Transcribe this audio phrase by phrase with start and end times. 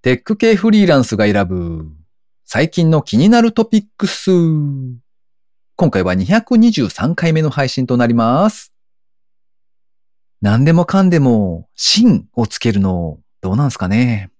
[0.00, 1.86] テック系フリーランスが選ぶ
[2.44, 4.30] 最近の気になるトピックス。
[5.74, 8.72] 今回は223回目の配信となります。
[10.40, 14.30] 何でもかんでも、芯をつけるの、どうなんすかね。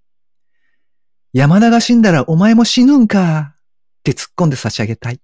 [1.33, 3.53] 山田が死んだらお前も死ぬんか？
[3.99, 5.19] って突っ込んで差し上げたい。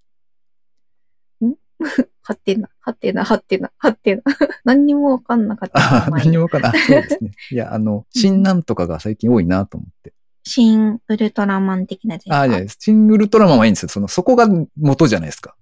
[2.23, 4.21] はってな、はってな、はってな、はってな。
[4.65, 6.07] 何にもわかんなかった。
[6.07, 6.73] あ何にもかな。
[6.73, 7.31] そうですね。
[7.51, 10.14] いや、あの、新なんとかが最近多いなと思って。
[10.45, 12.37] 新ウルトラマン的なやつですか？
[12.37, 12.77] ああ、じゃないです。
[12.79, 13.89] 新ウルトラマンはいいんですよ。
[13.89, 14.47] その、そこが
[14.79, 15.55] 元じゃないですか。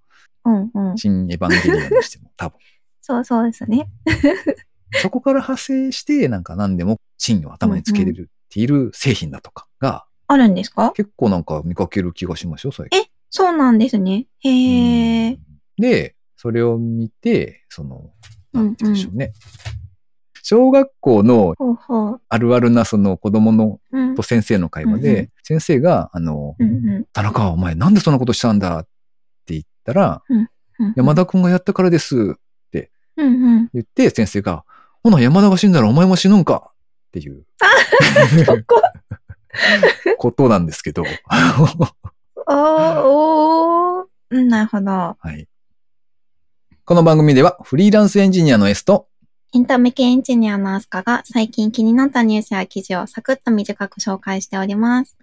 [0.45, 0.97] うんうん。
[0.97, 2.57] 新エヴァンゲリオンにしても、 多分。
[3.01, 3.89] そうそうですね。
[5.01, 10.91] そこから派生して、なんか何でも芯を頭につけれるっていう製品だとかが、あるんですか？
[10.91, 12.99] 結構なんか見かける気がしますよ、最近。
[13.01, 14.27] え、そうなんですね。
[14.39, 15.39] へえ。
[15.77, 18.11] で、それを見て、その、
[18.53, 19.33] なんて言うんでしょうね。
[20.43, 21.55] 小学校の。
[22.29, 26.55] あるあるなその子供のうんと先生の会話で、先生が、あの、
[27.13, 28.83] 田中お前なんでそんなことしたんだっ
[29.45, 30.47] て言ったら、うん
[30.95, 32.37] 山田くんがやったからです
[33.17, 33.69] うんうん。
[33.73, 34.65] 言って、先生が、
[35.03, 36.75] ほな山田が死んだらお前も死ぬんかっ
[37.11, 37.45] ていう
[38.45, 38.81] そこ。
[40.17, 41.03] ことなんですけど。
[41.03, 44.91] おーおなるほど。
[44.91, 45.47] はい。
[46.85, 49.07] この番組ではフリーランスエンジニアの S と
[49.55, 55.15] エンタメ系エンジニアのアスカが最近気になったニュースや記事をサクッと短く紹介しております。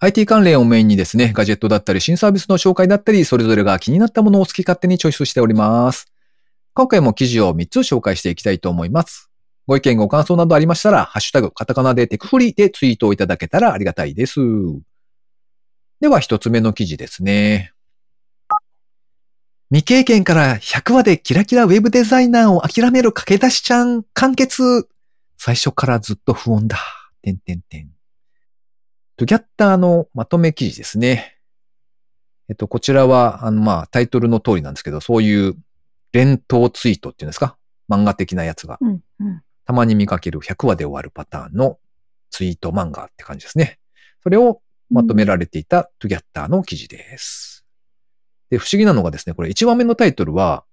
[0.00, 6.12] IT 関連をメインにですね、ガジェットだったり新サービスの紹介だったり、それぞれが気になったものを好き勝手にチョイスしております。
[6.74, 9.30] 今回も記事を3つ紹介していきたいと思います。
[9.66, 14.40] ご意見ご感想などありましたら、ハッシュタグ、カタカナでテクフリでツイートをいただけたらありがたいです。
[16.00, 17.72] では一つ目の記事ですね。
[19.70, 24.88] 未経験から100話でキラキラウェブデザイナーを諦める駆け出しちゃん完結
[25.36, 26.78] 最初からずっと不穏だ。
[27.20, 27.90] てんてんてん。
[29.16, 31.36] トゥギャッターのまとめ記事ですね。
[32.48, 35.54] えっと、こちらは、あの、まあ、タイトルの通りなんですけど、そういう
[36.12, 37.58] 連投ツイートっていうんですか？
[37.90, 39.42] 漫画的なやつが、うんうん。
[39.66, 41.78] たまに見かける100話で終わるパターンの
[42.30, 43.78] ツイート漫画って感じですね。
[44.22, 47.66] それをまとめられていたトゥギャッターの記事です。
[48.50, 50.64] で、不思議なのがですね、これ1話目のタイトルは、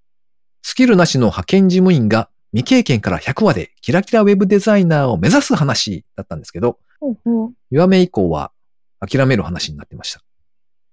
[0.62, 8.52] スキルなしの派遣事務員が未経験から100話でキラキラウェブデザイナーを目指す話だったんですけど、ほうほう2話目以降は
[9.00, 10.22] 諦める話になってました。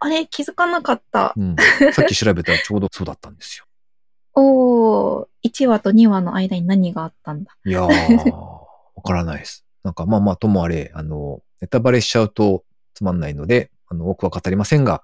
[0.00, 0.26] あれ？
[0.26, 1.32] 気づかなかった。
[1.36, 1.56] うん。
[1.92, 3.64] さっき調べたらちょうどそうだったんですよ。
[4.34, 7.56] おー、1話と2話の間に何があったんだ？
[7.64, 9.64] いやー、わからないです。
[9.84, 12.64] なんかまあまあともあれ、あの、ネタバレしちゃうと
[12.94, 15.00] つまんないので、あの、多くは語りませんが、うん、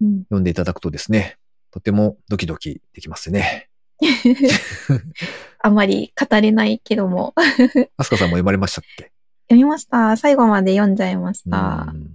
[0.00, 1.38] 読んでいただくとですね、
[1.70, 3.68] とてもドキドキできますね。
[5.60, 7.34] あまり語れないけども。
[7.96, 9.12] アスカさんも読まれましたっけ？
[9.48, 10.16] 読みました。
[10.16, 11.96] 最後まで読んじゃいましたう。
[11.96, 12.10] ん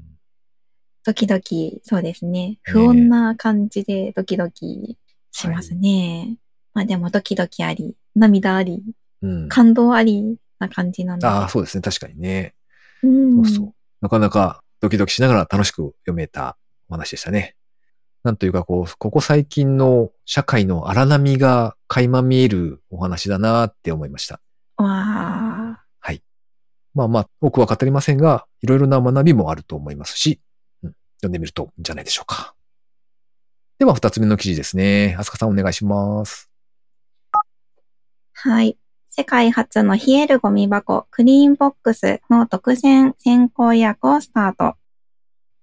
[1.03, 2.59] ドキドキ、そうですね。
[2.61, 4.97] 不穏な感じでドキドキ
[5.31, 6.37] しますね。
[6.73, 8.83] まあでもドキドキあり、涙あり、
[9.23, 9.49] うん。
[9.49, 11.25] 感動ありな感じなんで。
[11.25, 11.81] ああ、そうですね。
[11.81, 12.53] 確かにね。
[13.01, 13.73] うん、そうそう。
[14.01, 17.55] なかなかドキドキしながら楽しく読めたお話でしたね。
[18.23, 24.39] なんというか、こう、ここ最近の社会の荒波が垣間見えるお話だなって思いました。
[24.77, 25.51] わあ。
[26.93, 30.41] まあまあ、多くは語りませんが、いろいろな学びもあると思いますし、
[30.83, 32.53] うん、読んでみるといいんじゃないでしょうか。
[33.79, 35.15] では、二つ目の記事ですね。
[35.17, 36.49] あすかさんお願いします。
[38.33, 38.77] はい。
[39.09, 44.75] 世界初の冷えるゴミ箱、クリーンボックスの独占先行予約をスタート。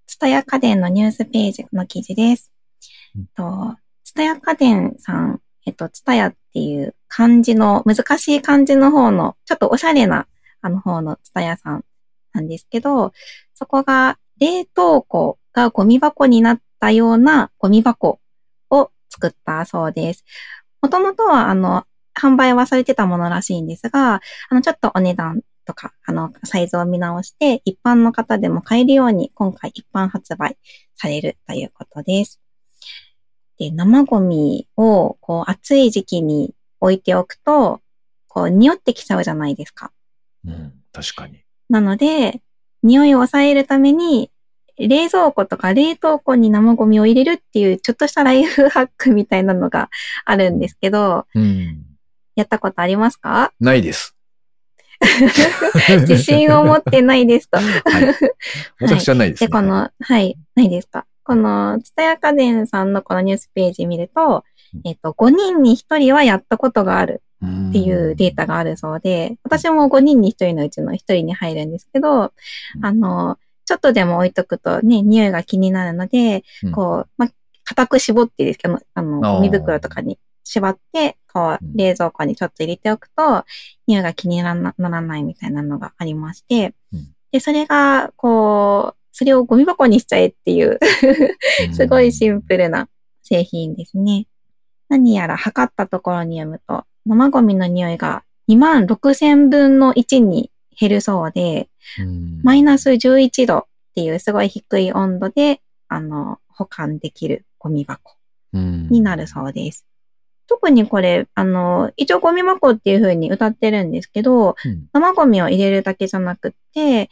[0.09, 2.51] ツタヤ家電のニュースページの記事です。
[3.15, 10.27] うんと、ツタヤ家電さん、えっと、ツタヤっていう漢字の、難しい漢字の方の、ちょっとおしゃれな、
[10.63, 11.85] あの方のツタヤさん
[12.33, 13.13] なんですけど、
[13.53, 18.19] そこが冷凍庫がゴミ箱になったようなゴミ箱
[18.71, 20.25] を作ったそうです。
[20.81, 21.85] もともとは、あの、
[22.19, 30.57] 販売はされてたものらしいんですが、あの、ちょっとお値段とか、あの、サイズを見直して、一般の方でも買えるように、今回一般発売
[30.97, 32.41] されるということです。
[33.59, 37.83] で、生ゴミを、こう、暑い時期に置いておくと、
[38.28, 39.92] こう、匂ってきちゃうじゃないですか。
[40.47, 41.45] うん、確かに。
[41.69, 42.41] なので、
[42.83, 44.31] 匂いを抑えるために、
[44.78, 49.91] 冷蔵庫とか冷凍庫に生ゴミを入れるっていう、ちょっとしたライフハックみたいなのが
[50.25, 51.84] あるんですけど、うん。
[52.37, 53.53] やったことありますか？
[53.60, 54.15] ないです。
[56.00, 57.59] 自信を持ってないですと。
[57.59, 57.65] はい。
[58.80, 59.47] 私はないです、ね。
[59.47, 61.06] で、この、はい、ないですか。
[61.24, 64.45] この、ツタヤ家電さんのこのニュースページ見ると、
[64.84, 72.33] えっと、5人に1人はやったことがあるっっていうデータがあるそうで、私も5人に1人のうちの1人に入るんですけど、
[72.83, 77.30] あの、ちょっとでも置いとくとね、匂いが気になるので、うんこう、まあ、
[77.65, 83.45] 固く絞ってですけど、あの、ゴミ袋とかに縛って、こううん、冷蔵庫にちょっと入れておくと、
[83.86, 87.09] 匂いが気にならならないみたいなのがありまして、うん。
[87.33, 90.78] で、それが、こう、それをゴミ箱にしちゃえっていう、
[91.75, 92.89] すごいシンプルな
[93.22, 94.27] 製品ですね。
[94.89, 102.41] 何やら測ったところに読むと、生ゴミの匂いが2万6000分の1に減るそうで、うん。
[102.42, 103.65] マイナス11度っ
[103.95, 108.16] ていうすごい低い温度で、あの、保管できるゴミ箱
[108.53, 109.88] になるそうです。
[110.48, 117.10] 特にこれ、あの、一応ゴミ箱っていう風に歌ってるんですけど、うん生ゴミを入れるだけじゃなくって、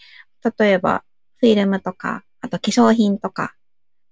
[0.58, 1.04] 例えば
[1.38, 3.54] フィルムとか、あと化粧品とか、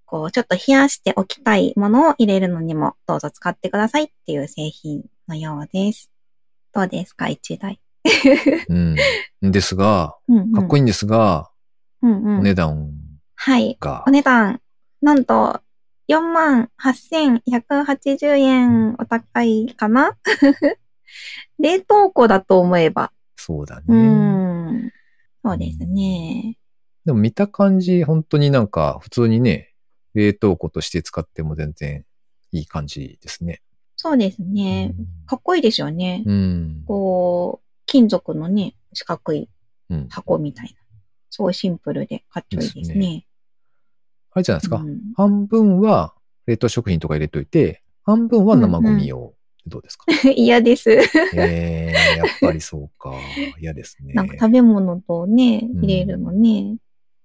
[0.05, 6.11] こう、ちょっと冷やしておきたいものを入れるのにもどうぞ使ってくださいっていう製品のようです。
[6.73, 7.81] どうですか、一台？
[8.69, 8.97] うん。
[9.51, 11.51] ですが、うんうん、かっこいいんですが、
[12.03, 12.91] うんうんお値段
[13.37, 13.77] はい。
[13.81, 14.61] がお、値段、
[15.01, 15.61] なんと、
[16.09, 20.17] 48,180円お高いかな？
[21.59, 23.13] 冷凍庫だと思えば。
[23.37, 23.85] そうだね。
[23.89, 23.97] うー
[24.87, 24.93] ん。
[25.45, 26.57] そうですね。
[27.05, 29.75] でも見た感じ、本当になんか普通にね、
[30.15, 32.05] 冷凍庫として使っても全然
[32.53, 33.61] いい感じですね。
[33.97, 34.95] そうですね。
[35.27, 36.23] かっこいいですよね。
[36.27, 36.85] うん。
[36.87, 39.49] こう、金属のね、四角い
[39.91, 40.09] うん。
[40.09, 40.73] 箱みたいな。
[41.31, 43.27] すごいシンプルでかっちょいいですですね。
[44.35, 44.77] あれじゃないですか。
[44.77, 46.15] うん半分は
[46.47, 49.35] 冷凍食品とか入れといて、半分は生ゴミを。
[49.67, 50.05] どうですか？
[50.37, 50.91] 嫌です。
[50.91, 53.15] えー、やっぱりそうか。
[53.59, 54.13] 嫌ですね。
[54.13, 56.77] なんか食べ物とね、うん入れるのね。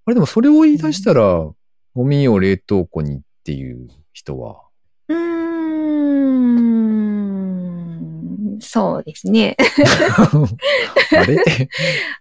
[0.06, 1.50] あれでもそれを言い出したら、
[1.94, 4.62] ゴミを冷凍庫にっていう人は、
[5.08, 5.20] うーん、
[8.60, 9.56] そうですね。
[11.16, 11.34] あれ？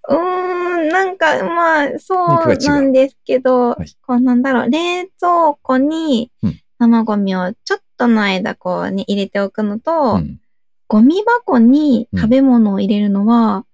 [0.10, 3.96] うーん、なんか、まあ、そうなんですけど、はい。
[4.06, 6.60] こうなんだろう、冷蔵庫にうん。
[6.80, 10.40] 生ゴミをちょっとの間こうに入れておくのと、うん。
[10.88, 13.66] ゴミ箱に食べ物を入れるのは、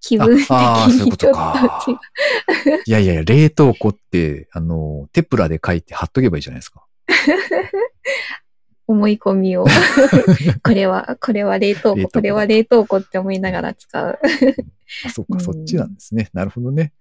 [0.00, 1.32] 気分的にちょとっと違う。
[1.32, 1.86] か。
[2.84, 6.84] いやいやいや、冷凍庫って、あの、テプラで書いて貼っとけばいいじゃないですか。
[8.92, 9.64] 思い込みを。
[10.62, 14.18] これは、これは冷凍庫、これは冷凍庫って思いながら使う。
[15.06, 16.30] あ、そっか、うんそっちなんですね。
[16.32, 16.92] なるほどね。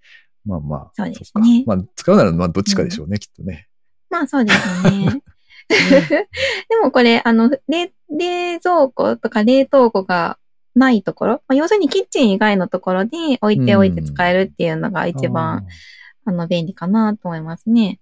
[0.46, 0.92] まあまあ。
[0.94, 3.68] そうですねかまあ、使うなら、まあ、どっちかでしょうね、きっとね。
[4.10, 5.22] まあそうですね。
[5.72, 6.28] で
[6.84, 10.38] もこれ、あの、冷、冷蔵庫とか冷凍庫が
[10.76, 15.66] ないところ、まあ、要するにキッチン以外のところに置いておいて使えるっていうのが一番、
[16.26, 18.01] あの、便利かなと思いますね。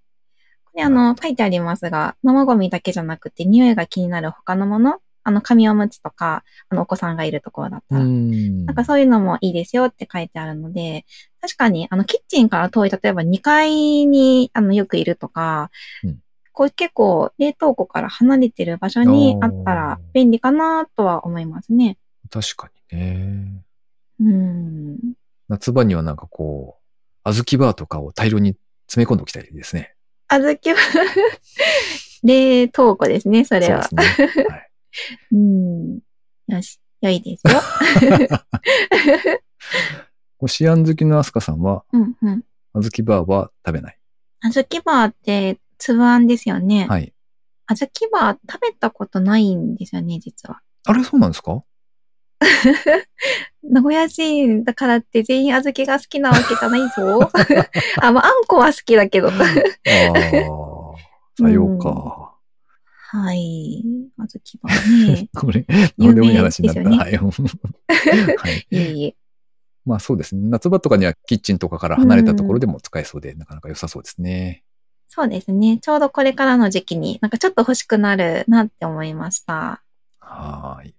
[0.71, 7.95] これあの、書いてありますが、生ゴミだけじゃなくて匂いが気になる他のもの、あの、紙おむつとか、あの、お子さんがいるところだった。
[7.95, 8.66] ら、うん。
[8.66, 11.06] なんかそういうのもいいですよって書いてあるので、
[11.42, 13.71] 確かに、あの、キッチンから遠い、例えば2階
[14.06, 15.71] に、あの、よくいるとか、
[16.04, 16.19] うん
[16.60, 21.98] こう結構冷凍庫から離れてる場所にあったら便利かなとは思いますね。
[22.30, 23.63] 確かにね。
[24.19, 24.98] うん。
[25.48, 26.77] 夏場にはなんかこ
[27.25, 28.57] う、小豆バーとかを大量に
[28.88, 29.95] 詰め込んでおきたいですね。
[30.30, 30.78] あずきは、
[32.24, 33.84] 冷凍庫ですね、それは。
[33.84, 34.46] そうですね。
[34.50, 34.70] はい、
[35.31, 36.00] うん。
[36.48, 37.62] よし、良いですよ。
[40.38, 42.44] こしあん好きのアスカさんは、うんうん。
[42.74, 43.98] 小豆バーは食べない。
[44.42, 46.86] あずきバーって粒あんですよね。
[46.88, 47.14] はい。
[47.66, 50.62] あずきバー食べたことないんですよね、実は。
[50.86, 51.64] あれそうなんですか？
[53.64, 57.30] 名古屋人だからって全員小豆が好きなわけじゃないぞ。
[58.02, 59.30] あ、まあ、あんこは好きだけど。
[59.30, 59.34] ああ、
[61.38, 62.36] さようか。
[63.12, 63.84] はい。
[64.18, 64.76] 小豆
[65.08, 65.30] はね。
[65.36, 65.66] これ、
[65.98, 66.81] どうでもいい話になった。
[66.81, 67.18] 有名はい。
[67.18, 68.68] はい。
[68.69, 69.16] いえいえ。
[69.86, 70.48] まあそうですね。
[70.50, 74.64] 夏場とかにはキッチンとかから離れたところでも使えそうで、なかなか良さそうですね。
[75.08, 75.80] そうですね。
[75.80, 79.81] ちょうどこれからの時期になんかちょっと欲しくなるなって思いました。
[80.19, 80.96] はーい。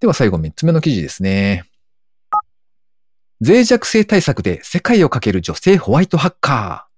[0.00, 1.64] では最後3つ目の記事ですね。
[3.40, 6.88] 脆弱性対策で世界をかける女性ホワイトハッカ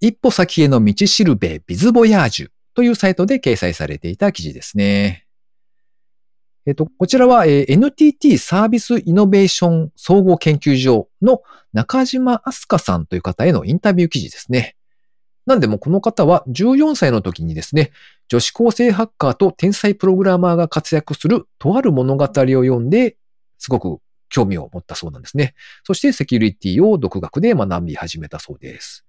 [0.00, 0.06] ー。
[0.08, 5.26] 一歩先への道しるべビズボヤージュというサイトで掲載されていた記事ですね。
[6.66, 11.42] えっと、こちらは、えー NTT サービスイノベーション総合研究所の
[11.72, 14.76] 中島明日香さんという方へのインタビュー記事ですね。
[15.46, 17.92] なんでもこの方は14歳の時にですね、
[18.28, 23.16] 女子高生ハッカーと天才プログラマーが活躍するとある物語を読んで、
[23.58, 25.54] すごく興味を持ったそうなんですね。
[25.84, 29.04] そしてセキュリティを独学で学び始めたそうです。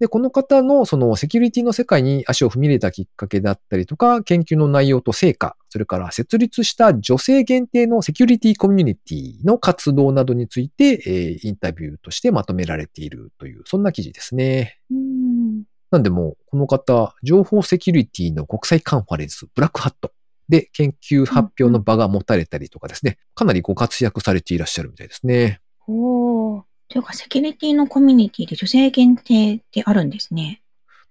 [0.00, 14.78] で、この方のそのセキュリティの世界に足を踏み入れたきっかけだったりとか、研究の内容と成果、それから設立した女性限定のセキュリティコミュニティの活動などについて、えーインタビューとしてまとめられているという、そんな記事ですね。
[14.90, 15.62] うん。
[15.90, 20.12] なんでもう、この方、情報セキュリティの国際カンファレンス、ブラックハット
[20.48, 25.60] で研究発表の場が持たれたりとかですね、かなりご活躍されていらっしゃるみたいですね。
[25.86, 26.62] おー。
[26.88, 30.62] というか、セキュリティのコミュニティで女性限定ってあるんですね。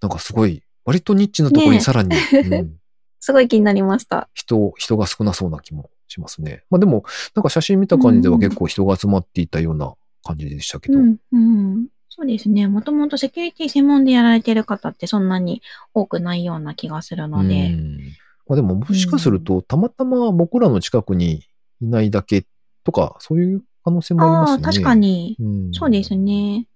[0.01, 2.15] なんかすごい、割とニッチなところにさらに、
[2.51, 2.79] うん
[3.25, 4.27] すごい気になりました。
[4.33, 6.65] 人、人が少なそうな気もしますね。
[6.69, 9.93] まあでも、なんか写真見た感じでは結構人が集まっていたような
[10.25, 10.99] 感じでしたけど。
[10.99, 11.87] うん、うん。
[12.09, 12.67] そうですね。
[12.67, 15.61] もともとセキュリティ専門でやられてる方ってそんなに
[15.93, 17.67] 多くないような気がするので。
[17.67, 17.97] うん
[18.45, 21.45] まあでももしかすると、たまたま僕らの近くに
[21.81, 22.45] いないだけ
[22.83, 24.63] とか、そういう可能性もありますよね。
[24.63, 25.35] 確かに。
[25.39, 26.67] うんそうですね。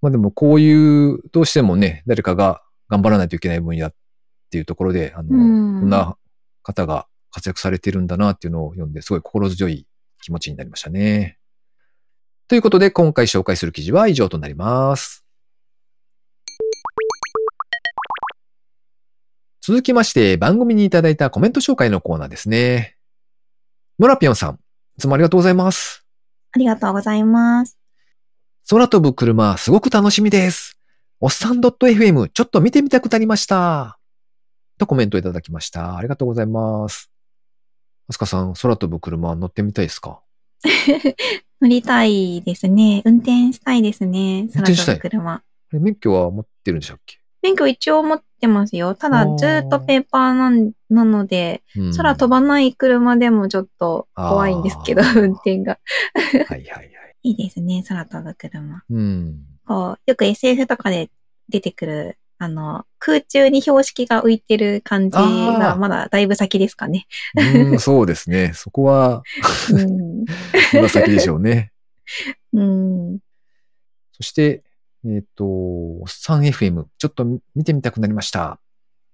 [0.00, 3.94] まあでもこういう、どうしてもね、誰かが頑張らないといけない分野っ
[4.50, 6.16] ていうところで、あの、うんこんな
[6.62, 9.86] 方が活躍されてるんだなっていうのを読んで、すごい心強い
[10.22, 11.38] 気持ちになりましたね。
[12.48, 15.24] ということで、今回紹介する記事は以上となります。
[19.62, 22.96] 続きまして、番組にいただいたコメント紹介のコーナーですね。
[23.98, 24.56] ノラピョンさん、い
[24.98, 25.99] つもありがとうございます。
[26.52, 27.78] ありがとうございます。
[28.68, 30.76] 空飛ぶ車、すごく楽しみです。
[31.20, 33.98] おっさん .fm、ちょっと見てみたくなりました。
[34.78, 35.96] とコメントいただきました。
[35.96, 37.10] ありがとうございます。
[38.08, 40.20] あすかさん、空飛ぶ車乗ってみたいですか？
[41.60, 43.02] 乗りたいですね。
[43.04, 44.40] 運転したいですね。
[44.40, 44.98] 運転したい？
[44.98, 45.42] 空飛ぶ車。
[45.74, 48.94] え免許は持ってるんでしたっけ、免許一応持ってますよ。
[48.94, 55.78] ただずーっとペーパーなんなので、うん空飛ばない車でもちょっと怖いんですけど、 運転が。
[56.14, 56.90] はいはいはい。
[57.22, 58.82] いいですね、空飛ぶ車。
[58.88, 59.40] うん。
[59.66, 61.10] こう、よく SF とかで
[61.48, 67.06] 出てくる、あの、空中に標識が浮いてる感じあがーまだだいぶ先ですかね。
[67.36, 68.52] うん、そうですね。
[68.54, 69.22] そこは、
[69.72, 70.24] うん。
[70.72, 71.72] まだ先でしょうね。
[72.54, 73.18] うん。
[74.12, 74.62] そして、
[75.04, 78.60] えっ、と、3FM、ちょっと見てみたくなりました。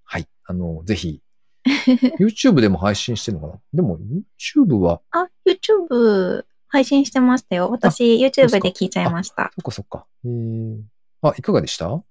[0.05, 0.27] はい。
[0.45, 1.23] あの、ぜひ、
[2.21, 3.61] YouTube でも配信してるのかな？
[3.75, 3.99] でも、
[4.39, 7.69] YouTube は、あ、YouTube 配信してましたよ。
[7.71, 9.53] 私、YouTube で聞いちゃいました。
[9.55, 10.07] そっかそっか。
[10.25, 10.81] えー、
[11.23, 11.89] あ、いかがでした？
[11.91, 12.05] お、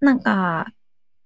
[0.00, 0.72] なんか、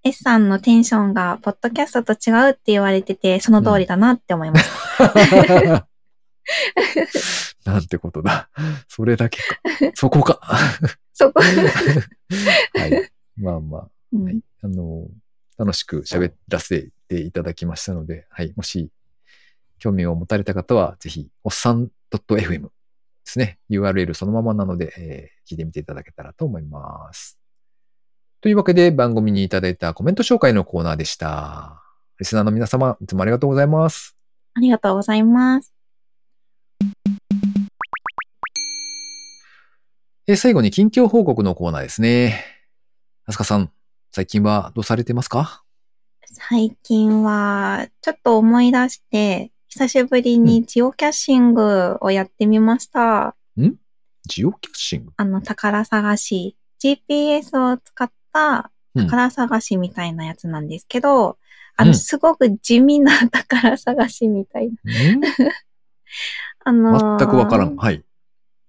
[0.04, 5.88] S さんのテンションが、ポッドキャストと違うって言われてて、その通りだなって思いました。
[7.64, 8.50] なんてことだ。
[8.88, 9.58] それだけか。
[9.94, 10.40] そこか。
[11.14, 11.40] そこ。
[11.42, 13.10] はい。
[13.36, 14.40] まあまあ、うんはい。
[14.62, 15.08] あの、
[15.56, 18.52] 楽しく喋らせていただきましたので、はい。
[18.56, 18.90] もし、
[19.78, 22.68] 興味を持たれた方は、ぜひ、おっさん .fm で
[23.24, 23.58] すね。
[23.70, 27.38] URL そのままなので、えー聞いてみていただけたらと思います。
[28.40, 31.82] というわけで、番組にいただいたコメント紹介のコーナーでした。
[32.18, 34.16] リスナーの皆様、いつもありがとうございます。
[34.54, 35.74] ありがとうございます。
[40.26, 42.44] えー最後に近況報告のコーナーですね。
[43.26, 43.70] あすかさん、
[44.12, 45.62] 最近はどうされてますか？
[46.32, 53.36] 最近は、ちょっと思い出して、久しぶりにジオキャッシングをやってみました。
[54.26, 55.12] ジオキャッシング？
[55.16, 56.56] あの、宝探し。
[56.82, 61.38] GPS を使ったうん宝探しみたいなやつなんですけど、
[61.76, 64.72] あの、うんすごく地味な宝探しみたいな。
[65.16, 65.20] ん？
[66.64, 67.76] あのー全くわからん。
[67.76, 68.02] はい。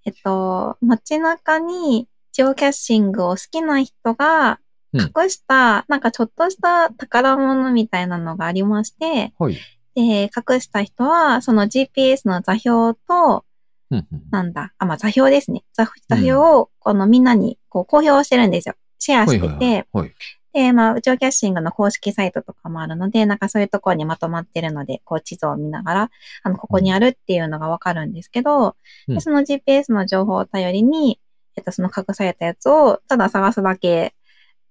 [0.06, 4.60] えっと、街中にジオキャッシングを好きな人が
[4.94, 9.58] うん隠した、なんかちょっとした宝物みたいなのがありまして、はい。
[9.94, 13.46] で、隠した人は、その GPS の座標と、
[13.92, 15.64] うんうんなんだ、あ、まあ座標ですね。
[15.74, 18.76] 座座標を、このみんなにこう公表してるんですよ。
[19.00, 20.14] シェアしてて、はいはいはいはい。
[20.56, 26.12] で、まあ、ジオキャッシングの公式サイトとかもあるので、なんかそういうところにまとまってるので、こう地図を見ながら、
[26.44, 28.78] あの、ここにあるっていうのがわかるんですけど、
[29.10, 29.16] うん。
[29.16, 31.20] でその GPS の情報を頼りに、
[31.58, 34.16] えっと、その隠されたやつをただ探すだけ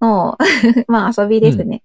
[0.00, 0.38] の、
[0.88, 1.83] まあ遊びですね。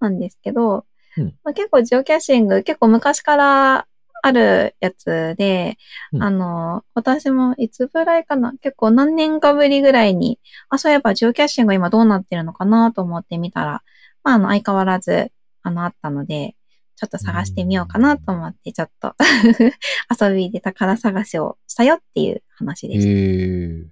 [0.00, 0.84] なんですけど、
[1.16, 1.34] うん。
[1.44, 3.86] まあ、結構ジオキャッシング結構昔から
[4.22, 5.76] あるやつで、
[6.12, 13.82] うんあの、私もいつぐらいかな結構何年かぶりぐらいに、あ、そういえばジオキャッシング今どうなってるのかなと思ってみたら、
[14.24, 15.30] まあ、あの、相変わらず、
[15.62, 16.54] あの、あったので、
[16.96, 19.14] ちょっと探してみようかなと思って、ちょっと
[20.20, 23.06] 遊びで宝探しをしたよっていう話えです。
[23.06, 23.86] ー、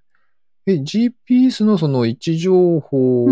[0.67, 3.31] え、GPS のその位置情報をう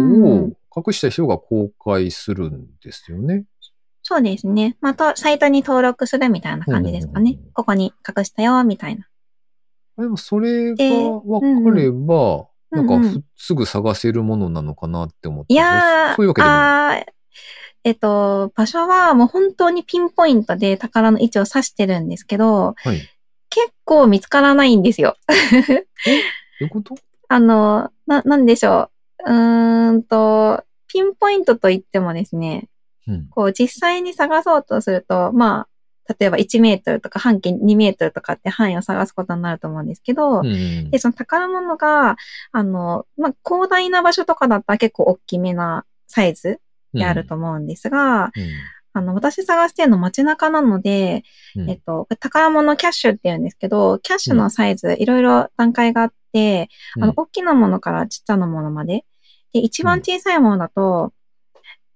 [0.48, 3.44] ん隠した人が公開するんですよね。
[4.06, 4.76] そうですね。
[4.82, 7.52] また、サイトに登録するみたいな感じですかねうんうんうんうん。
[7.54, 9.08] ここに隠したよ、みたいな。
[9.96, 15.54] でもそれがで分かれば、なんかうんうんふすぐ探せるものなのかなって思って。
[15.54, 17.06] いやー、そういうわけでもない。
[17.84, 23.08] えっと、場所はもう本当にピンポイントで宝の位置を指してるんですけど、はい。
[23.50, 25.16] 結構見つからないんですよ。
[25.28, 26.94] どういうこと？
[27.28, 28.90] あの、な、なんでしょ
[29.26, 29.30] う。
[29.30, 32.68] うーんと、ピンポイントといってもですね、うん。
[33.30, 35.68] こう実際に探そうとすると、まあ、
[36.18, 42.16] 例えば1メートルとか半径2メートルとかって範囲を探すことになると思うんですけど、うんで、その宝物が、
[42.52, 46.60] あの、まあ、広大な場所とかだったら結構大きめなサイズ
[46.92, 48.30] であると思うんですが、うん。
[48.96, 51.24] あの、私探してるの街中なので、
[51.56, 51.70] うん。
[51.70, 56.68] えっと、宝物キャッシュって言うんですけど、キャッシュのサイズ、いろいろ段階があって、
[57.00, 59.04] あの、大きなものからちっちゃなものまで。
[59.52, 61.12] で、一番小さいものだと、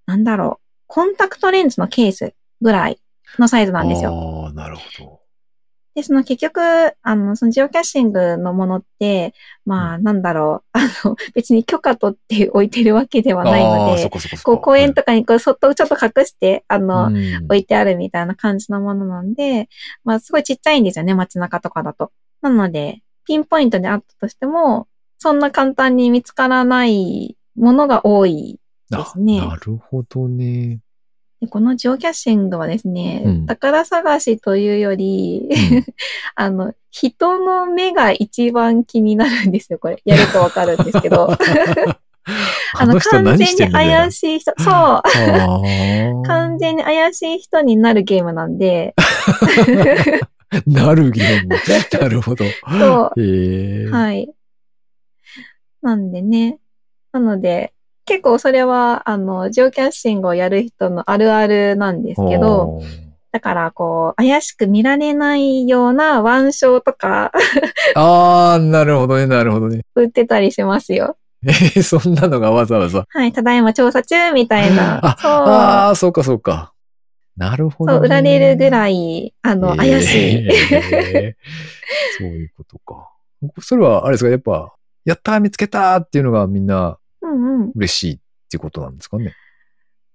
[0.07, 2.99] なんだろう、コンタクトレンズのケースぐらい
[3.39, 4.11] のサイズなんですよ。
[4.11, 4.43] よ。
[4.47, 5.21] ああ、なるほど。
[5.95, 6.61] で、その結局、
[7.03, 9.35] あの、そのジオキャッシングのものって、
[9.67, 19.69] まあ、なんだろう、 あの、別に許可取って置いてるわけではないので、こそこそこう、公園とかにこう、そっとちょっと隠して、あの、うん置いてあるみたいな感じのものなんで、
[20.05, 22.13] まあすごいちっちゃいんですよね、街中とかだと。
[22.43, 24.87] なので、ピンポイントであったとしても、
[25.19, 30.81] そんな簡単に見つからないものが多いですねあなるほどね。
[31.41, 35.87] でこのジオキャッシングはですね、うん宝探しというより、うん
[36.35, 40.01] あの、人の目が一番気になるんですよ、これ。
[40.05, 41.29] やるとわかるんですけど。
[42.75, 44.71] あの人完全に怪しい人、そ
[46.21, 46.23] う。
[46.27, 48.95] 完全に怪しい人になるゲームなんで、
[50.67, 52.01] なるゲーム。
[52.01, 52.45] なるほど。
[52.69, 53.91] そう。
[53.91, 54.31] はい。
[55.81, 56.59] なんでね。
[57.13, 57.73] なので、
[58.09, 62.81] 結構それは、あの、ジオキャッシングをやる人のあるあるなんですけど、
[63.31, 67.31] だから、こう、怪しく見られないような腕章とか
[67.95, 69.85] ああ、なるほどね、なるほどね。
[69.95, 71.19] 売ってたりしますよ。
[71.47, 73.05] えー、そんなのがわざわざ。
[73.09, 75.01] はい、ただいま調査中みたいな。
[75.05, 75.31] あ、そう。
[75.31, 76.73] ああ、そうかそうか。
[77.37, 77.99] なるほど、ね。
[77.99, 80.49] そう、売られるぐらい、あの、怪しい。
[80.49, 81.69] えー
[82.19, 83.11] そういうことか。
[83.61, 84.75] それは、あれですか、やっぱ、
[85.05, 86.99] やったー見つけたーっていうのがみんな
[87.33, 87.73] うんうん。
[87.75, 88.19] 嬉しいっ
[88.51, 89.35] ていうことなんですかね。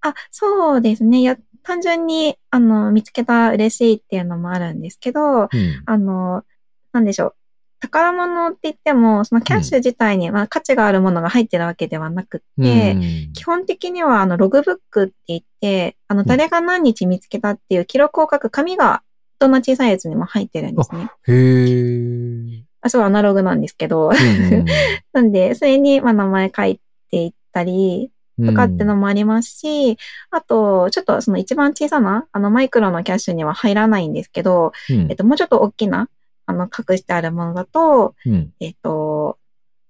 [0.00, 1.22] あ、そうですね。
[1.22, 5.48] や、単純に、あの、見つけた嬉しいっていうのもあるんですけど、うん。
[5.86, 6.44] あの、
[6.92, 7.34] なんでしょう。
[7.80, 19.02] 宝物って言っても、そのキャッシュ自体には価値があるものが入ってるわけではなくって、うん基本的にはあのログブックって言って、あの誰が何日見つけたっていう記録を書く紙が
[19.38, 21.10] どんな小さいやつにも入ってるんですね。
[21.26, 22.64] へえ。
[22.80, 24.10] あ、そうアナログなんですけど。
[24.10, 24.64] うん
[25.12, 26.80] なんで、それにまあ名前書い
[27.14, 28.46] ていったりうん。
[28.48, 29.96] とかってのもありますし、
[30.32, 35.08] あと、ちょっとその一番小さな、あのマイクロのキャッシュには入らないんですけど、うん。
[35.08, 36.08] えっと、もうちょっと大きな、
[36.46, 38.52] あの、隠してあるものだと、うん。
[38.58, 39.38] えっと、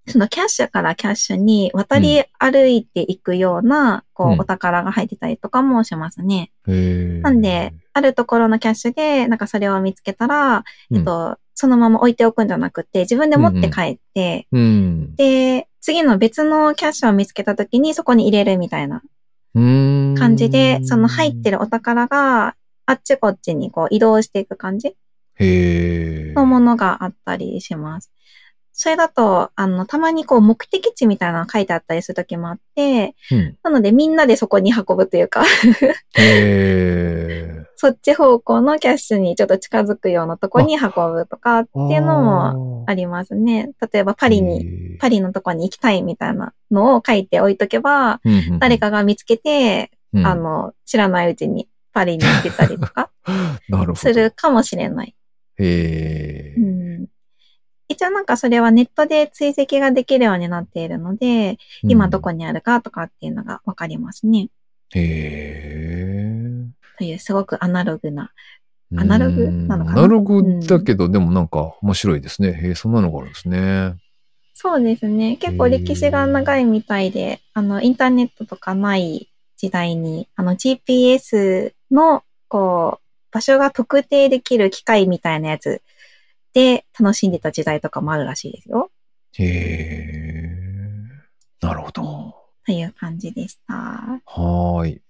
[0.07, 4.33] そのキャッシュからキャッシュに渡り歩いていくような、こうん。
[4.33, 6.53] う、お宝が入ってたりとかもしますね。
[7.23, 10.99] なんで、あるところのキャッシュで、なんかそれを見つけたら、うん。
[10.99, 15.15] えっと、そのまま置いておくんじゃなくて、自分で持って帰って、うん。
[15.17, 19.03] で、次の別のキャッシュを見つけた時にそこに入れるみたいな
[19.55, 20.15] うん。
[20.17, 24.97] 感じで、その入ってるお宝が、あっちこっちにこう移動していく感じ。
[25.39, 28.11] のものがあったりします。
[28.73, 33.59] それだと、あの、たまにこう目的地みたいなのが書いてあったりする時もあって、うん。
[33.63, 35.45] なのでみんなでそこに運ぶというか。
[37.77, 43.71] そっち方向のキャッシュにちょっと近づくようなとこに運ぶとかっていうのももありますね。
[43.93, 53.11] 例えばパリに、パリのとこに行きたいみたいなのを書いておいとけば、リ誰、かが見つけて、うんあ、の、知らないうちにパリに行ってたりとか。
[53.97, 55.15] するかもしれない。
[55.59, 56.61] へえ。
[56.61, 56.85] うん
[57.89, 64.49] 一応なんかそれはネットで追跡ができるようになっているので、今どこににあるかとかっていうのがわかりますね。
[64.95, 66.45] へえ。
[66.99, 68.33] というすごくアナログな。
[68.97, 69.99] アナログなのかな？
[70.01, 72.53] アナログだけど、でもなんか面白いですね。
[72.53, 73.97] へえ、そんなのがあるんですね。
[74.55, 75.37] そうですね。
[75.37, 85.83] 結構歴史が長いみたいで、あの、インターネットとかない時代に、あの、GPS の、こう、場所が特定できる機械みたいなやつ
[86.53, 88.93] で楽しんでた時代とかもあるらしいですよ。
[89.39, 91.09] へえ。
[91.61, 92.37] なるほど。
[92.65, 93.75] という感じでした。
[93.75, 95.01] はーい。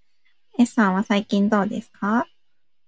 [0.58, 2.26] S さんは最近どうですか？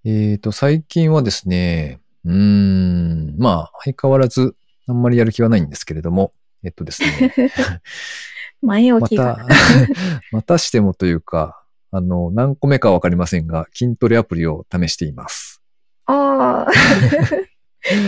[0.09, 4.55] えっ、と、最近はですね、うーん、まあ、相変わらず、
[4.87, 7.35] あんまりやる気はないんですけれども、えっとですね、
[8.63, 9.35] ま 前置きが。
[9.35, 9.47] た、
[10.31, 15.61] またしてもというか、あの、何個目かわかりませんが、筋トレアプリを試しています。
[16.05, 16.71] ああ。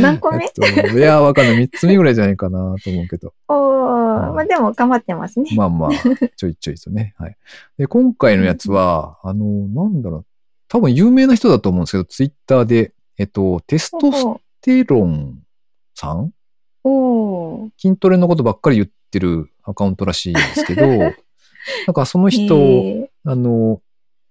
[0.01, 0.45] 何個目？
[0.45, 0.53] えっ
[0.93, 1.57] といや、わかんない。
[1.57, 3.35] 三つ目ぐらいじゃないかなと思うけど。
[3.49, 5.51] おー、まあでも頑張ってますね。
[5.57, 5.91] まあまあ、
[6.37, 7.17] ちょいちょいとね。
[7.19, 7.37] はい。
[7.77, 10.25] で、今回のやつは、あの、なんだろう。
[10.69, 14.25] 多分有名な人だと思うんですけど、ツイッターで、えっと、テストス
[14.61, 15.43] テロン
[15.95, 16.33] さん？
[17.79, 21.15] 筋トレのことばっかり言ってるアカウントらしいですけど、 なん
[21.95, 23.83] かその人、えあの、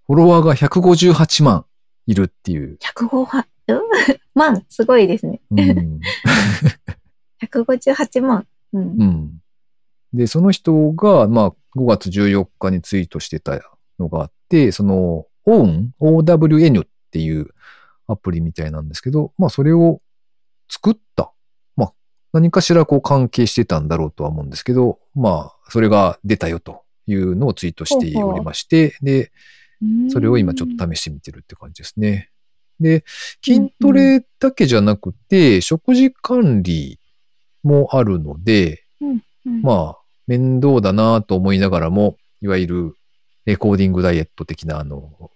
[0.08, 1.65] フォロワーが158万
[2.06, 2.78] いるっていう。
[2.80, 3.78] ー、105は、うん
[4.34, 5.41] 万、すごいですね。
[5.52, 6.00] うん。
[7.43, 8.47] 158万。
[8.73, 8.82] うん。
[8.82, 9.41] うん。
[10.13, 13.60] で、その人が、まあ、5月14日にツイートしてた
[14.00, 17.48] のがあって、その、OWN、OWN っていう
[18.08, 20.02] アプリみたいなんですけど、まあ、それを
[20.70, 21.32] 作った。
[21.76, 21.94] まあ、
[22.34, 29.32] 何かしらこう関係してたんだろうとは思うんですけど、まあ、それが出たよというのをツイートしておりまして、で、
[30.10, 32.30] それを今ちょっと試してみてるって感じですね。
[32.80, 33.04] で、
[33.44, 37.00] 筋トレだけじゃなくて、食事管理
[37.64, 42.96] もあるので、うん、まあ、面倒だなと思いながらも、いわゆる
[43.46, 45.32] レコーディングダイエット的な、あの、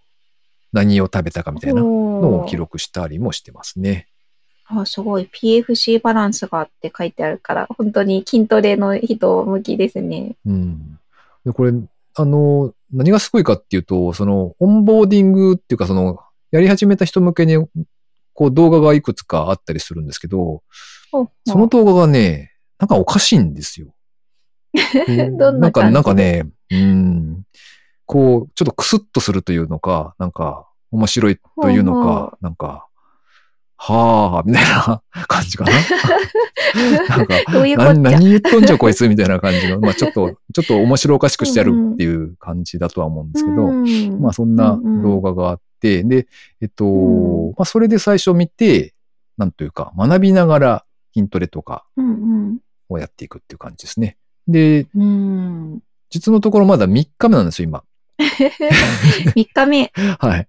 [0.72, 4.08] 何を食べたかみたいなのを記録したりもしてますね。
[4.66, 5.30] あ、すごい。
[5.32, 10.38] PFC バランスがって書いてあるから、本当に筋トレの人向きですね。
[10.46, 11.00] うん。
[11.46, 11.74] で、これ、
[12.16, 16.20] あの、何がすごいかっていうと、その、オンボーディングっていうか、その、
[16.52, 17.58] やり始めた人向けに、
[18.34, 20.64] こう動画がいくつかあったりするんですけど、
[21.46, 23.94] その動画がね、なんかおかしいんですよ。
[25.08, 27.44] う んどんな感じなんか、なんかね、うん、
[28.12, 32.90] こう、ちょっとクスッとするというのか、なんか、面白いというのか、なんか、
[33.78, 35.72] はぁ、みたいな 感じかな？
[37.16, 39.08] なんか、どういう何言っとんじゃこいつ？
[39.08, 46.28] みたいな感じの、まあちょっと、ちょっと面白おかしくしてやるっていう感じだとは思うんですけど、うんまあそんな動画があって、で、
[46.60, 48.94] えっと、うんまあそれで最初見て、
[49.38, 52.58] なんというか、学びながら筋トレとかうん
[52.90, 54.18] をやっていくっていう感じですね。
[54.50, 55.02] で、うん。
[55.02, 55.06] う
[55.76, 55.80] ん。
[56.10, 57.84] 実のところまだ3日目なんですよ、今。
[59.36, 59.92] 3日目。
[60.20, 60.48] はい。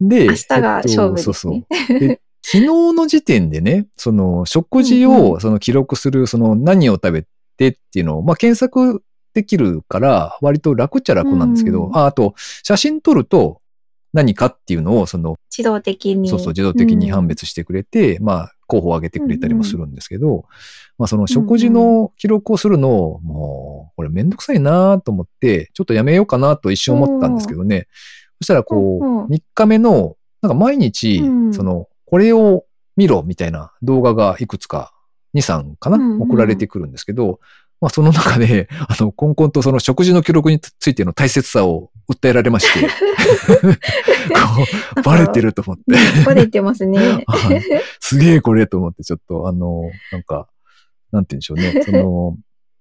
[0.00, 1.64] で、明日が勝負ですねそうそう。
[1.98, 13.62] で昨日の時点でね、その食事をその記録する、その何を食べてっていうのを、まあ検索できるから、割と楽っちゃ楽なんですけど、うんああと、写真撮ると
[14.14, 16.28] 何かっていうのを、その、自動的に。
[16.28, 20.44] そうそう、自動的に判別してくれて、まあ、候補を上げてくれたりもするんですけど、
[20.98, 27.88] まあ、その食事の記録をするのを、もう、これめんどくさいなと思って、ちょっとやめようかなと一瞬思ったんですけどね。
[28.40, 29.24] そしたらこうんうん。
[29.24, 31.52] う、3日目の、なんか毎日う、ん。
[31.52, 32.64] その、これを
[32.96, 34.94] 見ろみたいな動画がいくつか、
[35.34, 36.22] 2、3かなうんうん。
[36.22, 37.40] 送られてくるんですけど、
[37.80, 42.88] まあその中で、あの、コンコンとその食事の記録についての大切さを訴えられまして、 こ
[44.98, 45.82] う、バレてると思って。
[46.24, 46.98] バレてますね。
[47.26, 47.62] はい
[48.00, 50.48] すげえこれと思って、ちょっと、あの、なんか、
[51.10, 51.82] なんて言うんでしょうね。
[51.84, 52.36] その、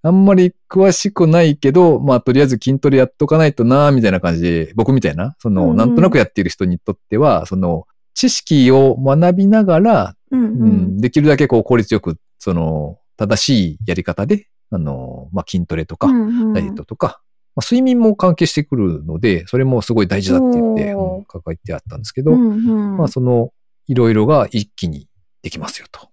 [0.06, 10.98] あんまり詳しくないけど、まあ、とりあえず筋トレやっとかないとな、みたいな感じで、僕みたいな、その、うんうんなんとなくやっている人にとっては、その、知識を学びながら、うんううんん。
[10.98, 17.22] できるだけこう効率よく、その、正しいやり方で、あの、まあ、筋トレとか、ダイエットとか、
[17.56, 23.52] まあ、睡眠も関係してくるので、それもすごい大事だって言って、書いてあったんですけど、うんうんまあ、その、
[23.88, 25.08] いろいろが一気に
[25.42, 26.10] できますよ、と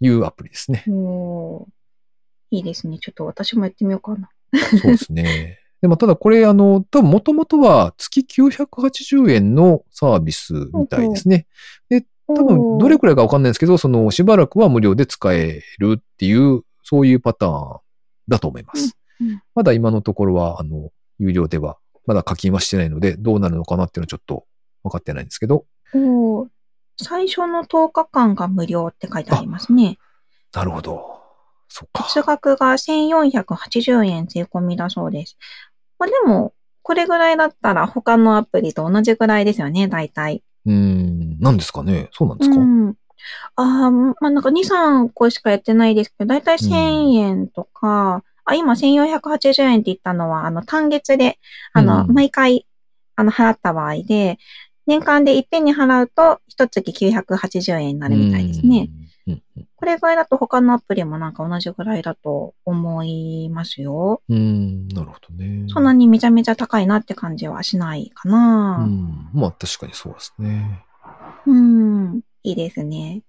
[0.00, 0.84] いうアプリですね。
[2.50, 2.98] いいですね。
[2.98, 4.30] ちょっと私もやってみようかな。
[4.80, 5.58] そうですね。
[5.80, 11.46] でも、ただこれ、あの、多分元々は月980円のサービスみたいですね。
[11.90, 17.80] で、多分、どれくらいかわかんないんですけど、その、しばらくは無料で使えるっていう、そういうパターン
[18.28, 18.96] だと思います。
[19.54, 24.44] まだ今のところは、あの、有料では、まだ課金はしてないので、どうなるのかなっていうのはちょっと
[24.82, 26.48] 分かってないんですけど、おー
[26.96, 29.98] 最初の10日間が無料って書いてありますね。
[30.52, 31.20] なるほど。
[31.68, 32.04] そっか。
[32.04, 35.36] 月額が1480円税込みだそうです。
[35.98, 40.44] まあ、でも、これぐらいだったら他のアプリと同じぐらいですよね、大体。
[40.66, 42.94] うーん、何ですかねそうなんですか、うん。
[43.56, 51.38] ああ、まあ、なんか2、3個しかやってないですけど、大体1000円とか、あ、今1480円って言ったのは、あの、単月で、
[51.72, 52.66] あの、うん毎回、
[53.16, 54.38] あの、払った場合で、
[54.86, 58.90] 年間でいっぺんに払うと、一月980円になるみたいですね。
[59.26, 59.32] うん。
[59.34, 59.44] うん
[59.76, 64.22] これぐらいだと他のアプリもなんか同じぐらいだと思いますよ。
[64.28, 65.66] うん、うんなるほどね。
[65.68, 68.78] そんなにめちゃめちゃ高いなって感じはしないかうな。
[68.78, 70.84] ん、まあ確かにそうですね。
[71.46, 73.22] うん、いいですね。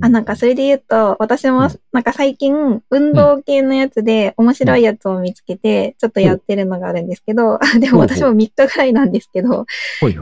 [0.00, 1.80] あ、なんかそれで言うと、私もうん。
[1.92, 9.66] なんか最近運動系のやつで面白いやつを見つけて、ちょっとやってるのがあるんですけど、あ でも私も3日ぐらいなんですけど。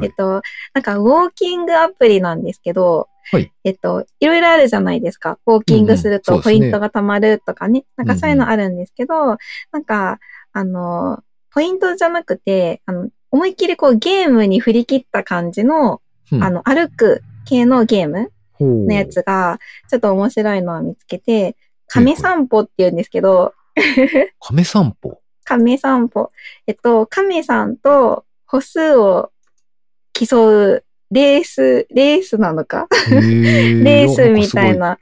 [0.03, 0.43] えっと、
[0.75, 3.53] なんかウォーキングアプリなんですけど、はい。
[3.65, 5.39] えっと、いろいろあるじゃないですか。
[5.47, 7.85] ウォーキングするとポイントが貯まるとかね。
[7.97, 9.37] なんかそういうのあるんですけど、
[9.71, 10.19] なんか、
[10.53, 16.01] あの、ポイントじゃなくて、あの、思いっきりこうゲームに振り切った感じの、
[16.33, 16.43] うん。
[16.43, 23.55] あの、歩く系のゲームのやつが、ちょっと面白いのを見つけて、亀散歩って言うんですけど、
[24.41, 25.21] 亀散歩？
[25.45, 26.31] 亀散歩。
[26.67, 29.31] えっと、亀さんと歩数を
[30.13, 32.87] 競うレース、レースなのか？
[33.11, 34.99] レースみたいなや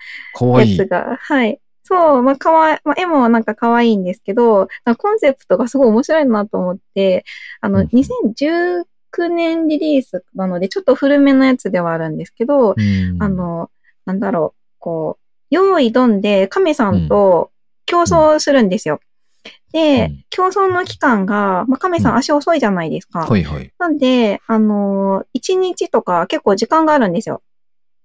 [0.76, 1.00] つが。
[1.10, 1.16] いい。
[1.18, 1.60] はい。
[1.82, 7.24] そう、まあ、かわい、まあ、絵もなんか可愛いんですけど、コンセプトがすごい面白いなと思って、
[7.60, 13.70] あの、2019昨年リリースなので、ちょっと古めのやつではあるんですけど、うん、あの、
[14.04, 17.50] なんだろう、こう、用意どんで亀さんと
[17.86, 19.00] 競争するんですよ。
[19.44, 23.20] うん、で、うん、競争の期間が、まあ、亀さん足遅いじゃないですか。
[23.20, 23.72] はいはい。
[23.78, 27.42] なんで、あの、1日とか結構時間があるんですよ。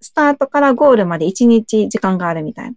[0.01, 2.71] スタートからゴールまで1日時間があるみたい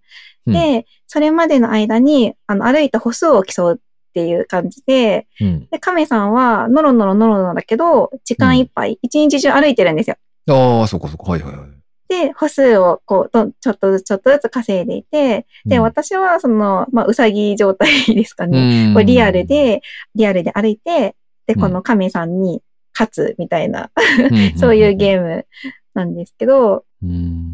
[0.47, 0.53] な。
[0.53, 3.81] で、それまでの間に、あの、歩いた歩数を競う
[4.15, 5.69] っていう感じで、うん。
[5.73, 10.17] で、亀さんは、ノロノロノロノロだけど、時間いっぱい、一日中歩いてるんですよ。
[10.49, 11.33] ああ、そうかそうか。
[11.33, 11.69] はいはいはい。
[12.09, 18.93] で、歩数をこう、ちょっとずつちょっとずつ稼いでいて、で、うん私はその、まあ、うさぎ状態ですかね。
[18.95, 19.83] こうリアル、で、
[20.15, 21.17] リアルで歩いて、
[21.49, 23.91] で、うんこの亀さんに勝つみたいな、
[24.31, 25.47] うん そういうゲーム
[25.93, 27.53] なんですけど、うん。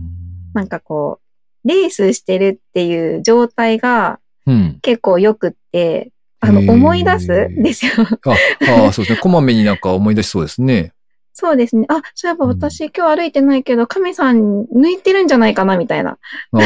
[0.53, 1.21] なんかこ
[1.65, 4.79] う、レースしてるっていう状態がうん。
[4.83, 7.49] 結構良くって、あの、思い出す？
[7.49, 7.93] んですよ。
[7.99, 9.19] ああー、そうですね。
[9.19, 10.93] こまめになんか思い出しそうですね。
[11.33, 11.87] そうですね。
[11.89, 16.19] あ、そういえば私今日歩いてないけど、亀さん抜いてるんじゃないかなみたいな。
[16.53, 16.61] ああ、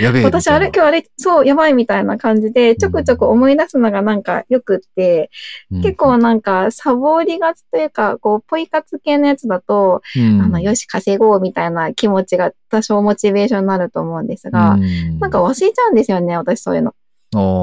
[0.00, 0.24] やべえ。
[0.24, 5.30] 私あれみたい今日 歩いて、そう、やばいみたいな感じで、ちょくちょく思い出すのがなんか良くって、
[5.70, 16.94] な結構、なんかサボりがちというか、こう、ポイ活系のやつだと、うんあの、よし、稼ごうみたいな気持ちが多少モチベーションになると思うんですが、うんなんか忘れちゃうんですよね、私そういうの。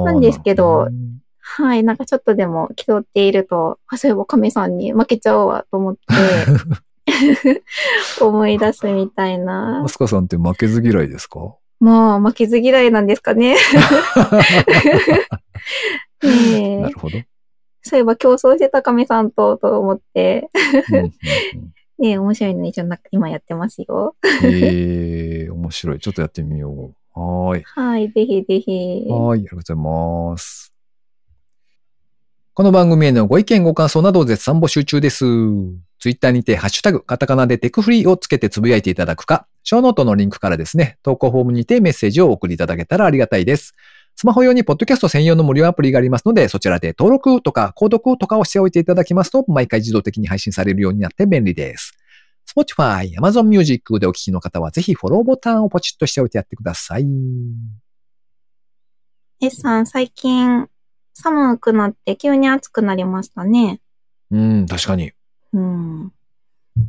[0.05, 0.87] なんですけど
[1.47, 6.01] はい、なんかちょっとでも気取っていると、あ、そういえば亀さんに負けちゃおうわと思って、
[8.19, 9.87] 思い出すみたいなマ。
[9.87, 11.55] スカさんって負けず嫌いですか？
[11.79, 13.55] まあ、負けず嫌いなんですかね。
[16.23, 16.25] ね
[16.71, 17.19] えなるほど。
[17.83, 20.49] そういえば競争してた亀さんと、と思って、
[20.89, 21.11] うんうんうん
[21.97, 24.17] ねえ面白いの一応な今やってますよ。
[24.43, 25.99] ええ面白い。
[25.99, 26.93] ちょっとやってみよう。
[27.17, 27.63] はーい。
[27.63, 29.05] はい、ぜひぜひ。
[29.07, 29.39] はーい。
[29.39, 29.77] ありがとうござい
[30.33, 30.73] ます。
[32.57, 35.25] この番組へのご意見ご感想などを絶賛募集中です。
[35.99, 43.73] ツイッターにてハッシュタグ、カタカナでテクフリーをつけてつぶやいていただくか、ショーノートのリンクからですね、投稿フォームにてメッセージをお送りいただけたらありがたいです。
[44.15, 51.91] スマホ用にポッドキャスト専用の無料アプリがありますので、そちらで登録とか購読とかをしておいていただきますと、毎回自動的に配信されるようになって便利です。
[52.47, 57.05] Spotify、Amazon Music でお聞きの方は、ぜひフォローボタンをポチッとしておいてやってください。
[59.41, 60.69] S さん、最近
[61.15, 63.79] 寒くなって急に暑くなりましたね。
[64.31, 65.13] うん、確かに。
[65.53, 66.11] うん。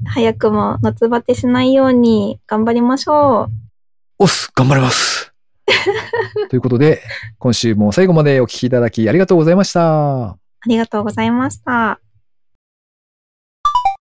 [0.04, 3.52] 早くも夏バテしないように頑張りましょう。
[4.18, 5.32] おっす頑張ります
[6.50, 7.02] ということで、
[7.38, 10.30] 今週も最後までお聞きいただきありがとうございました。
[10.30, 12.00] ありがとうございました。